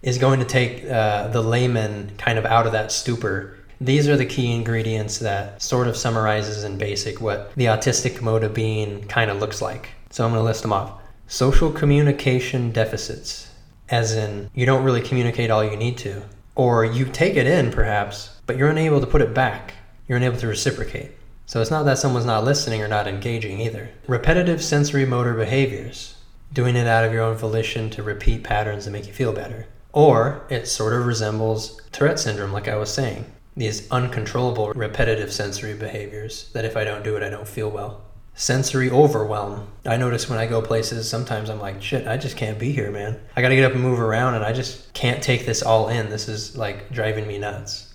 is 0.01 0.17
going 0.17 0.39
to 0.39 0.45
take 0.45 0.83
uh, 0.85 1.27
the 1.29 1.41
layman 1.41 2.11
kind 2.17 2.37
of 2.37 2.45
out 2.45 2.65
of 2.65 2.71
that 2.73 2.91
stupor. 2.91 3.57
These 3.79 4.07
are 4.07 4.17
the 4.17 4.25
key 4.25 4.53
ingredients 4.53 5.19
that 5.19 5.61
sort 5.61 5.87
of 5.87 5.97
summarizes 5.97 6.63
in 6.63 6.77
basic 6.77 7.21
what 7.21 7.53
the 7.55 7.65
autistic 7.65 8.21
mode 8.21 8.43
of 8.43 8.53
being 8.53 9.07
kind 9.07 9.31
of 9.31 9.39
looks 9.39 9.61
like. 9.61 9.89
So 10.11 10.23
I'm 10.23 10.31
going 10.31 10.41
to 10.41 10.45
list 10.45 10.61
them 10.61 10.73
off. 10.73 11.01
Social 11.27 11.71
communication 11.71 12.71
deficits, 12.71 13.49
as 13.89 14.15
in 14.15 14.49
you 14.53 14.65
don't 14.65 14.83
really 14.83 15.01
communicate 15.01 15.49
all 15.49 15.63
you 15.63 15.77
need 15.77 15.97
to, 15.99 16.21
or 16.61 16.85
you 16.85 17.05
take 17.05 17.35
it 17.37 17.47
in 17.47 17.71
perhaps, 17.71 18.39
but 18.45 18.55
you're 18.55 18.69
unable 18.69 19.01
to 19.01 19.07
put 19.07 19.23
it 19.23 19.33
back. 19.33 19.73
You're 20.07 20.19
unable 20.19 20.37
to 20.37 20.47
reciprocate. 20.47 21.09
So 21.47 21.59
it's 21.59 21.71
not 21.71 21.85
that 21.85 21.97
someone's 21.97 22.27
not 22.27 22.43
listening 22.43 22.83
or 22.83 22.87
not 22.87 23.07
engaging 23.07 23.59
either. 23.59 23.89
Repetitive 24.05 24.63
sensory 24.63 25.03
motor 25.03 25.33
behaviors, 25.33 26.17
doing 26.53 26.75
it 26.75 26.85
out 26.85 27.03
of 27.03 27.13
your 27.13 27.23
own 27.23 27.35
volition 27.35 27.89
to 27.89 28.03
repeat 28.03 28.43
patterns 28.43 28.85
that 28.85 28.91
make 28.91 29.07
you 29.07 29.11
feel 29.11 29.33
better. 29.33 29.65
Or 29.91 30.45
it 30.51 30.67
sort 30.67 30.93
of 30.93 31.07
resembles 31.07 31.81
Tourette 31.91 32.19
syndrome, 32.19 32.53
like 32.53 32.67
I 32.67 32.75
was 32.75 32.93
saying. 32.93 33.25
These 33.57 33.89
uncontrollable 33.89 34.71
repetitive 34.73 35.33
sensory 35.33 35.73
behaviors 35.73 36.51
that 36.53 36.63
if 36.63 36.77
I 36.77 36.83
don't 36.83 37.03
do 37.03 37.17
it, 37.17 37.23
I 37.23 37.31
don't 37.31 37.47
feel 37.47 37.71
well. 37.71 38.03
Sensory 38.33 38.89
overwhelm. 38.89 39.67
I 39.85 39.97
notice 39.97 40.29
when 40.29 40.39
I 40.39 40.47
go 40.47 40.61
places, 40.61 41.09
sometimes 41.09 41.49
I'm 41.49 41.59
like, 41.59 41.81
shit, 41.81 42.07
I 42.07 42.17
just 42.17 42.37
can't 42.37 42.57
be 42.57 42.71
here, 42.71 42.91
man. 42.91 43.19
I 43.35 43.41
gotta 43.41 43.55
get 43.55 43.65
up 43.65 43.73
and 43.73 43.81
move 43.81 43.99
around, 43.99 44.35
and 44.35 44.43
I 44.43 44.53
just 44.53 44.93
can't 44.93 45.21
take 45.21 45.45
this 45.45 45.61
all 45.61 45.89
in. 45.89 46.09
This 46.09 46.27
is 46.27 46.57
like 46.57 46.91
driving 46.91 47.27
me 47.27 47.37
nuts. 47.37 47.93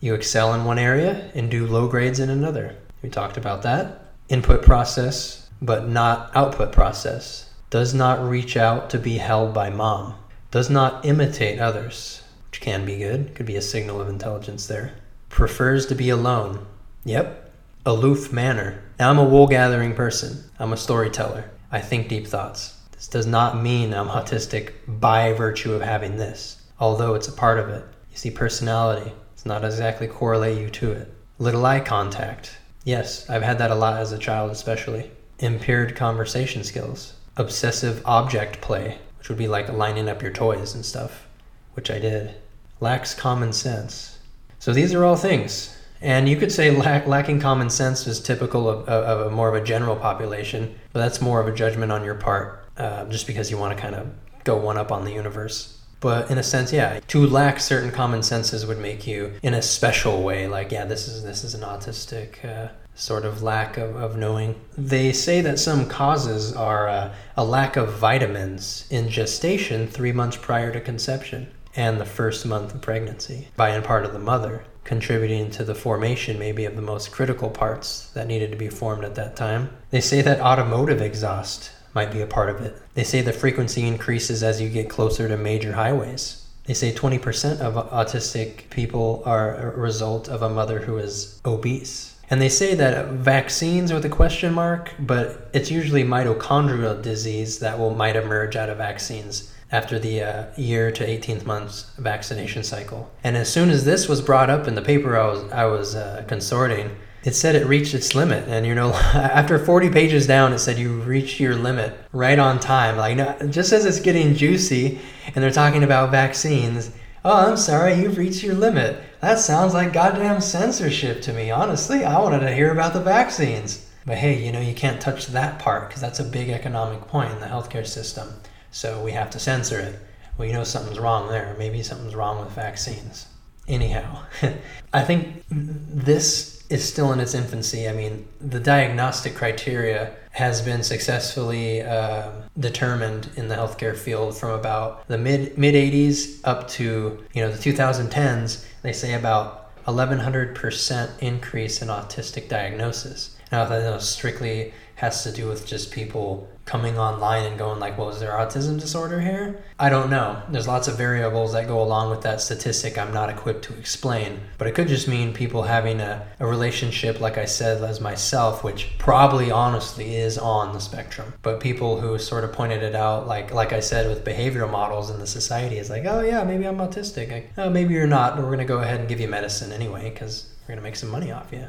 You 0.00 0.14
excel 0.14 0.52
in 0.54 0.64
one 0.64 0.78
area 0.78 1.30
and 1.34 1.50
do 1.50 1.66
low 1.66 1.88
grades 1.88 2.20
in 2.20 2.30
another. 2.30 2.76
We 3.02 3.08
talked 3.08 3.36
about 3.36 3.62
that. 3.62 4.12
Input 4.28 4.62
process, 4.62 5.48
but 5.60 5.88
not 5.88 6.30
output 6.34 6.72
process. 6.72 7.50
Does 7.70 7.94
not 7.94 8.26
reach 8.26 8.56
out 8.56 8.90
to 8.90 8.98
be 8.98 9.18
held 9.18 9.54
by 9.54 9.70
mom. 9.70 10.14
Does 10.50 10.70
not 10.70 11.04
imitate 11.04 11.58
others, 11.58 12.22
which 12.50 12.60
can 12.60 12.84
be 12.84 12.98
good, 12.98 13.34
could 13.34 13.46
be 13.46 13.56
a 13.56 13.62
signal 13.62 14.00
of 14.00 14.08
intelligence 14.08 14.66
there. 14.66 14.94
Prefers 15.28 15.86
to 15.86 15.94
be 15.94 16.10
alone. 16.10 16.66
Yep. 17.04 17.43
Aloof 17.86 18.32
manner. 18.32 18.82
Now, 18.98 19.10
I'm 19.10 19.18
a 19.18 19.24
wool 19.24 19.46
gathering 19.46 19.94
person, 19.94 20.44
I'm 20.58 20.72
a 20.72 20.76
storyteller. 20.76 21.50
I 21.70 21.80
think 21.80 22.08
deep 22.08 22.26
thoughts. 22.26 22.78
This 22.92 23.08
does 23.08 23.26
not 23.26 23.62
mean 23.62 23.92
I'm 23.92 24.08
autistic 24.08 24.72
by 24.86 25.32
virtue 25.32 25.72
of 25.72 25.82
having 25.82 26.16
this, 26.16 26.62
although 26.80 27.14
it's 27.14 27.28
a 27.28 27.32
part 27.32 27.58
of 27.58 27.68
it. 27.68 27.84
You 28.10 28.16
see, 28.16 28.30
personality, 28.30 29.12
it's 29.32 29.44
not 29.44 29.64
exactly 29.64 30.06
correlate 30.06 30.58
you 30.58 30.70
to 30.70 30.92
it. 30.92 31.12
Little 31.38 31.66
eye 31.66 31.80
contact, 31.80 32.56
Yes, 32.84 33.28
I've 33.30 33.42
had 33.42 33.56
that 33.58 33.70
a 33.70 33.74
lot 33.74 33.98
as 33.98 34.12
a 34.12 34.18
child, 34.18 34.50
especially. 34.50 35.10
Impaired 35.38 35.96
conversation 35.96 36.62
skills. 36.64 37.14
Obsessive 37.36 38.02
object 38.04 38.60
play, 38.60 38.98
which 39.18 39.30
would 39.30 39.38
be 39.38 39.48
like 39.48 39.72
lining 39.72 40.08
up 40.08 40.20
your 40.20 40.30
toys 40.30 40.74
and 40.74 40.84
stuff, 40.84 41.26
which 41.72 41.90
I 41.90 41.98
did. 41.98 42.34
Lacks 42.80 43.14
common 43.14 43.54
sense. 43.54 44.18
So 44.58 44.74
these 44.74 44.92
are 44.92 45.02
all 45.02 45.16
things. 45.16 45.73
And 46.04 46.28
you 46.28 46.36
could 46.36 46.52
say 46.52 46.70
lack, 46.70 47.06
lacking 47.06 47.40
common 47.40 47.70
sense 47.70 48.06
is 48.06 48.20
typical 48.20 48.68
of, 48.68 48.86
of, 48.86 49.26
of, 49.26 49.32
more 49.32 49.48
of 49.48 49.54
a 49.54 49.64
general 49.64 49.96
population, 49.96 50.74
but 50.92 51.00
that's 51.00 51.22
more 51.22 51.40
of 51.40 51.48
a 51.48 51.52
judgment 51.52 51.90
on 51.90 52.04
your 52.04 52.14
part, 52.14 52.62
uh, 52.76 53.06
just 53.06 53.26
because 53.26 53.50
you 53.50 53.56
want 53.56 53.74
to 53.74 53.82
kind 53.82 53.94
of 53.94 54.08
go 54.44 54.54
one 54.54 54.76
up 54.76 54.92
on 54.92 55.06
the 55.06 55.12
universe. 55.12 55.80
But 56.00 56.30
in 56.30 56.36
a 56.36 56.42
sense, 56.42 56.74
yeah, 56.74 57.00
to 57.08 57.26
lack 57.26 57.58
certain 57.58 57.90
common 57.90 58.22
senses 58.22 58.66
would 58.66 58.78
make 58.78 59.06
you 59.06 59.32
in 59.42 59.54
a 59.54 59.62
special 59.62 60.22
way 60.22 60.46
like, 60.46 60.70
yeah, 60.70 60.84
this 60.84 61.08
is 61.08 61.24
this 61.24 61.42
is 61.42 61.54
an 61.54 61.62
autistic 61.62 62.44
uh, 62.44 62.68
sort 62.94 63.24
of 63.24 63.42
lack 63.42 63.78
of, 63.78 63.96
of 63.96 64.14
knowing. 64.14 64.60
They 64.76 65.10
say 65.10 65.40
that 65.40 65.58
some 65.58 65.88
causes 65.88 66.52
are 66.52 66.86
uh, 66.86 67.14
a 67.38 67.44
lack 67.46 67.76
of 67.76 67.94
vitamins 67.94 68.86
in 68.90 69.08
gestation 69.08 69.86
three 69.86 70.12
months 70.12 70.36
prior 70.36 70.70
to 70.70 70.80
conception 70.82 71.50
and 71.74 71.98
the 71.98 72.04
first 72.04 72.44
month 72.44 72.74
of 72.74 72.82
pregnancy 72.82 73.48
by 73.56 73.70
and 73.70 73.82
part 73.82 74.04
of 74.04 74.12
the 74.12 74.18
mother, 74.18 74.64
contributing 74.84 75.50
to 75.50 75.64
the 75.64 75.74
formation 75.74 76.38
maybe 76.38 76.64
of 76.64 76.76
the 76.76 76.82
most 76.82 77.10
critical 77.10 77.50
parts 77.50 78.10
that 78.14 78.26
needed 78.26 78.50
to 78.50 78.56
be 78.56 78.68
formed 78.68 79.04
at 79.04 79.14
that 79.14 79.34
time. 79.34 79.70
They 79.90 80.00
say 80.00 80.22
that 80.22 80.40
automotive 80.40 81.00
exhaust 81.00 81.70
might 81.94 82.12
be 82.12 82.20
a 82.20 82.26
part 82.26 82.50
of 82.50 82.60
it. 82.60 82.80
They 82.94 83.04
say 83.04 83.22
the 83.22 83.32
frequency 83.32 83.86
increases 83.86 84.42
as 84.42 84.60
you 84.60 84.68
get 84.68 84.90
closer 84.90 85.28
to 85.28 85.36
major 85.36 85.72
highways. 85.72 86.44
They 86.64 86.74
say 86.74 86.92
20% 86.92 87.60
of 87.60 87.90
autistic 87.90 88.70
people 88.70 89.22
are 89.26 89.72
a 89.72 89.78
result 89.78 90.28
of 90.28 90.42
a 90.42 90.48
mother 90.48 90.80
who 90.80 90.96
is 90.98 91.40
obese. 91.44 92.16
And 92.30 92.40
they 92.40 92.48
say 92.48 92.74
that 92.74 93.08
vaccines 93.08 93.92
with 93.92 94.04
a 94.06 94.08
question 94.08 94.54
mark, 94.54 94.92
but 94.98 95.50
it's 95.52 95.70
usually 95.70 96.04
mitochondrial 96.04 97.00
disease 97.02 97.58
that 97.58 97.78
will 97.78 97.94
might 97.94 98.16
emerge 98.16 98.56
out 98.56 98.70
of 98.70 98.78
vaccines 98.78 99.53
after 99.74 99.98
the 99.98 100.22
uh, 100.22 100.44
year 100.56 100.92
to 100.92 101.04
18th 101.04 101.44
months 101.44 101.90
vaccination 101.98 102.62
cycle. 102.62 103.10
And 103.24 103.36
as 103.36 103.52
soon 103.52 103.70
as 103.70 103.84
this 103.84 104.08
was 104.08 104.22
brought 104.22 104.48
up 104.48 104.68
in 104.68 104.76
the 104.76 104.82
paper 104.82 105.18
I 105.18 105.26
was 105.26 105.52
I 105.52 105.64
was 105.64 105.96
uh, 105.96 106.22
consorting, 106.28 106.96
it 107.24 107.34
said 107.34 107.56
it 107.56 107.66
reached 107.66 107.92
its 107.92 108.14
limit. 108.14 108.48
And 108.48 108.64
you 108.66 108.74
know 108.76 108.92
after 109.14 109.58
40 109.58 109.90
pages 109.90 110.28
down 110.28 110.52
it 110.52 110.60
said 110.60 110.78
you 110.78 111.00
reached 111.00 111.40
your 111.40 111.56
limit 111.56 111.92
right 112.12 112.38
on 112.38 112.60
time. 112.60 112.96
Like 112.96 113.50
just 113.50 113.72
as 113.72 113.84
it's 113.84 113.98
getting 113.98 114.36
juicy 114.36 115.00
and 115.34 115.42
they're 115.42 115.50
talking 115.50 115.82
about 115.82 116.12
vaccines 116.12 116.92
oh 117.24 117.50
i'm 117.50 117.56
sorry 117.56 117.94
you've 117.94 118.16
reached 118.16 118.44
your 118.44 118.54
limit. 118.54 119.02
That 119.22 119.40
sounds 119.40 119.74
like 119.74 119.92
goddamn 119.92 120.40
censorship 120.40 121.20
to 121.22 121.32
me. 121.32 121.50
Honestly 121.50 122.04
i 122.04 122.16
wanted 122.20 122.46
to 122.46 122.54
hear 122.54 122.70
about 122.70 122.92
the 122.92 123.00
vaccines. 123.00 123.90
But 124.06 124.18
hey 124.18 124.40
you 124.44 124.52
know 124.52 124.60
you 124.60 124.74
can't 124.74 125.00
touch 125.00 125.26
that 125.28 125.58
part 125.58 125.88
because 125.88 126.00
that's 126.00 126.20
a 126.20 126.24
big 126.38 126.50
economic 126.50 127.08
point 127.08 127.32
in 127.32 127.40
the 127.40 127.46
healthcare 127.46 127.84
system 127.84 128.28
so 128.74 129.02
we 129.02 129.12
have 129.12 129.30
to 129.30 129.38
censor 129.38 129.78
it 129.78 129.98
you 130.38 130.52
know 130.52 130.64
something's 130.64 130.98
wrong 130.98 131.28
there 131.28 131.54
maybe 131.58 131.82
something's 131.82 132.14
wrong 132.14 132.44
with 132.44 132.52
vaccines 132.54 133.26
anyhow 133.68 134.20
i 134.92 135.02
think 135.02 135.44
this 135.48 136.54
is 136.70 136.86
still 136.86 137.12
in 137.12 137.20
its 137.20 137.34
infancy. 137.34 137.88
I 137.88 137.92
mean, 137.92 138.26
the 138.40 138.60
diagnostic 138.60 139.34
criteria 139.34 140.14
has 140.30 140.62
been 140.62 140.82
successfully 140.82 141.82
uh, 141.82 142.30
determined 142.58 143.30
in 143.36 143.48
the 143.48 143.54
healthcare 143.54 143.96
field 143.96 144.36
from 144.36 144.50
about 144.50 145.06
the 145.06 145.18
mid 145.18 145.56
mid 145.58 145.74
80s 145.74 146.40
up 146.44 146.68
to 146.68 147.22
you 147.32 147.42
know 147.42 147.50
the 147.50 147.58
2010s. 147.58 148.64
They 148.82 148.92
say 148.92 149.14
about 149.14 149.60
1100% 149.84 151.18
increase 151.20 151.82
in 151.82 151.88
autistic 151.88 152.48
diagnosis. 152.48 153.36
Now, 153.52 153.66
that 153.66 154.02
strictly 154.02 154.72
has 154.96 155.22
to 155.24 155.32
do 155.32 155.46
with 155.46 155.66
just 155.66 155.92
people 155.92 156.48
coming 156.64 156.98
online 156.98 157.44
and 157.44 157.58
going 157.58 157.78
like, 157.78 157.98
well, 157.98 158.08
is 158.08 158.20
there 158.20 158.32
autism 158.32 158.80
disorder 158.80 159.20
here? 159.20 159.62
I 159.78 159.90
don't 159.90 160.08
know. 160.08 160.42
There's 160.48 160.66
lots 160.66 160.88
of 160.88 160.96
variables 160.96 161.52
that 161.52 161.68
go 161.68 161.82
along 161.82 162.10
with 162.10 162.22
that 162.22 162.40
statistic 162.40 162.96
I'm 162.96 163.12
not 163.12 163.28
equipped 163.28 163.64
to 163.64 163.78
explain. 163.78 164.40
But 164.56 164.68
it 164.68 164.74
could 164.74 164.88
just 164.88 165.06
mean 165.06 165.34
people 165.34 165.62
having 165.62 166.00
a, 166.00 166.26
a 166.40 166.46
relationship, 166.46 167.20
like 167.20 167.36
I 167.36 167.44
said, 167.44 167.82
as 167.82 168.00
myself, 168.00 168.64
which 168.64 168.96
probably 168.98 169.50
honestly 169.50 170.16
is 170.16 170.38
on 170.38 170.72
the 170.72 170.80
spectrum. 170.80 171.34
But 171.42 171.60
people 171.60 172.00
who 172.00 172.18
sort 172.18 172.44
of 172.44 172.52
pointed 172.52 172.82
it 172.82 172.94
out, 172.94 173.26
like 173.26 173.52
like 173.52 173.72
I 173.72 173.80
said, 173.80 174.08
with 174.08 174.24
behavioral 174.24 174.70
models 174.70 175.10
in 175.10 175.20
the 175.20 175.26
society, 175.26 175.78
is 175.78 175.90
like, 175.90 176.04
oh 176.06 176.20
yeah, 176.20 176.44
maybe 176.44 176.66
I'm 176.66 176.78
autistic. 176.78 177.30
Like, 177.30 177.50
oh, 177.58 177.68
maybe 177.68 177.94
you're 177.94 178.06
not, 178.06 178.36
but 178.36 178.44
we're 178.44 178.52
gonna 178.52 178.64
go 178.64 178.78
ahead 178.78 179.00
and 179.00 179.08
give 179.08 179.20
you 179.20 179.28
medicine 179.28 179.72
anyway 179.72 180.10
because 180.10 180.50
we're 180.62 180.74
gonna 180.74 180.82
make 180.82 180.96
some 180.96 181.10
money 181.10 181.30
off 181.30 181.52
you 181.52 181.66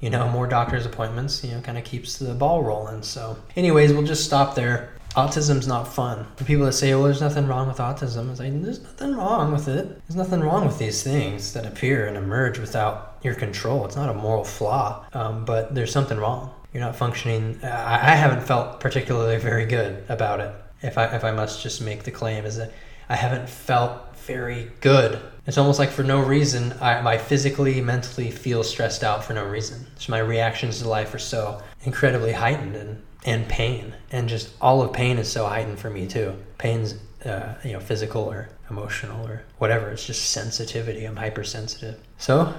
you 0.00 0.10
know, 0.10 0.28
more 0.28 0.46
doctor's 0.46 0.86
appointments, 0.86 1.42
you 1.44 1.52
know, 1.52 1.60
kind 1.60 1.78
of 1.78 1.84
keeps 1.84 2.18
the 2.18 2.34
ball 2.34 2.62
rolling. 2.62 3.02
So, 3.02 3.36
anyways, 3.56 3.92
we'll 3.92 4.04
just 4.04 4.24
stop 4.24 4.54
there. 4.54 4.90
Autism's 5.16 5.66
not 5.66 5.88
fun. 5.88 6.26
The 6.36 6.44
people 6.44 6.66
that 6.66 6.72
say, 6.72 6.94
well, 6.94 7.04
there's 7.04 7.20
nothing 7.20 7.46
wrong 7.46 7.66
with 7.66 7.78
autism, 7.78 8.30
it's 8.30 8.38
like, 8.38 8.62
there's 8.62 8.82
nothing 8.82 9.16
wrong 9.16 9.52
with 9.52 9.66
it. 9.66 9.88
There's 10.06 10.16
nothing 10.16 10.40
wrong 10.40 10.66
with 10.66 10.78
these 10.78 11.02
things 11.02 11.54
that 11.54 11.66
appear 11.66 12.06
and 12.06 12.16
emerge 12.16 12.58
without 12.58 13.16
your 13.22 13.34
control. 13.34 13.84
It's 13.86 13.96
not 13.96 14.10
a 14.10 14.14
moral 14.14 14.44
flaw, 14.44 15.06
um, 15.14 15.44
but 15.44 15.74
there's 15.74 15.90
something 15.90 16.18
wrong. 16.18 16.52
You're 16.72 16.84
not 16.84 16.94
functioning. 16.94 17.58
I, 17.64 18.12
I 18.12 18.14
haven't 18.14 18.42
felt 18.42 18.80
particularly 18.80 19.38
very 19.38 19.64
good 19.64 20.04
about 20.08 20.40
it. 20.40 20.54
If 20.82 20.98
I, 20.98 21.06
if 21.06 21.24
I 21.24 21.32
must 21.32 21.62
just 21.62 21.80
make 21.80 22.04
the 22.04 22.12
claim, 22.12 22.44
is 22.44 22.58
that 22.58 22.72
I 23.08 23.16
haven't 23.16 23.48
felt 23.48 24.16
very 24.18 24.70
good 24.80 25.18
it's 25.48 25.56
almost 25.56 25.78
like 25.78 25.88
for 25.88 26.02
no 26.02 26.20
reason, 26.20 26.74
I, 26.74 27.14
I 27.14 27.18
physically, 27.18 27.80
mentally 27.80 28.30
feel 28.30 28.62
stressed 28.62 29.02
out 29.02 29.24
for 29.24 29.32
no 29.32 29.46
reason. 29.46 29.86
So 29.96 30.10
my 30.10 30.18
reactions 30.18 30.80
to 30.80 30.88
life 30.88 31.14
are 31.14 31.18
so 31.18 31.62
incredibly 31.84 32.32
heightened 32.32 32.76
and, 32.76 33.02
and 33.24 33.48
pain. 33.48 33.94
And 34.12 34.28
just 34.28 34.50
all 34.60 34.82
of 34.82 34.92
pain 34.92 35.16
is 35.16 35.32
so 35.32 35.46
heightened 35.46 35.78
for 35.78 35.88
me 35.88 36.06
too. 36.06 36.36
Pain's, 36.58 36.96
uh, 37.24 37.54
you 37.64 37.72
know, 37.72 37.80
physical 37.80 38.24
or 38.24 38.50
emotional 38.68 39.26
or 39.26 39.42
whatever. 39.56 39.88
It's 39.90 40.06
just 40.06 40.28
sensitivity. 40.28 41.06
I'm 41.06 41.16
hypersensitive. 41.16 41.98
So 42.18 42.52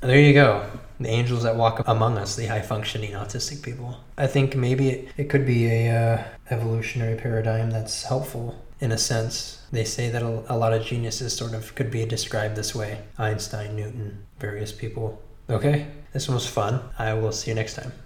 there 0.00 0.20
you 0.20 0.32
go. 0.32 0.70
The 1.00 1.08
angels 1.08 1.42
that 1.42 1.56
walk 1.56 1.82
among 1.88 2.18
us, 2.18 2.36
the 2.36 2.46
high 2.46 2.62
functioning 2.62 3.12
autistic 3.12 3.62
people. 3.62 3.98
I 4.16 4.28
think 4.28 4.54
maybe 4.54 4.90
it, 4.90 5.08
it 5.16 5.24
could 5.24 5.44
be 5.44 5.66
a 5.66 5.90
uh, 5.90 6.24
evolutionary 6.50 7.16
paradigm 7.16 7.70
that's 7.70 8.04
helpful 8.04 8.64
in 8.78 8.92
a 8.92 8.98
sense 8.98 9.61
they 9.72 9.84
say 9.84 10.10
that 10.10 10.22
a, 10.22 10.56
lot 10.56 10.72
of 10.72 10.84
geniuses 10.84 11.34
sort 11.34 11.54
of 11.54 11.74
could 11.74 11.90
be 11.90 12.04
described 12.04 12.56
this 12.56 12.74
way 12.74 13.00
Einstein, 13.18 13.74
Newton, 13.74 14.26
various 14.38 14.70
people. 14.70 15.20
Okay, 15.50 15.86
this 16.12 16.28
one 16.28 16.34
was 16.34 16.46
fun. 16.46 16.80
I 16.98 17.14
will 17.14 17.32
see 17.32 17.50
you 17.50 17.54
next 17.54 17.74
time. 17.74 17.92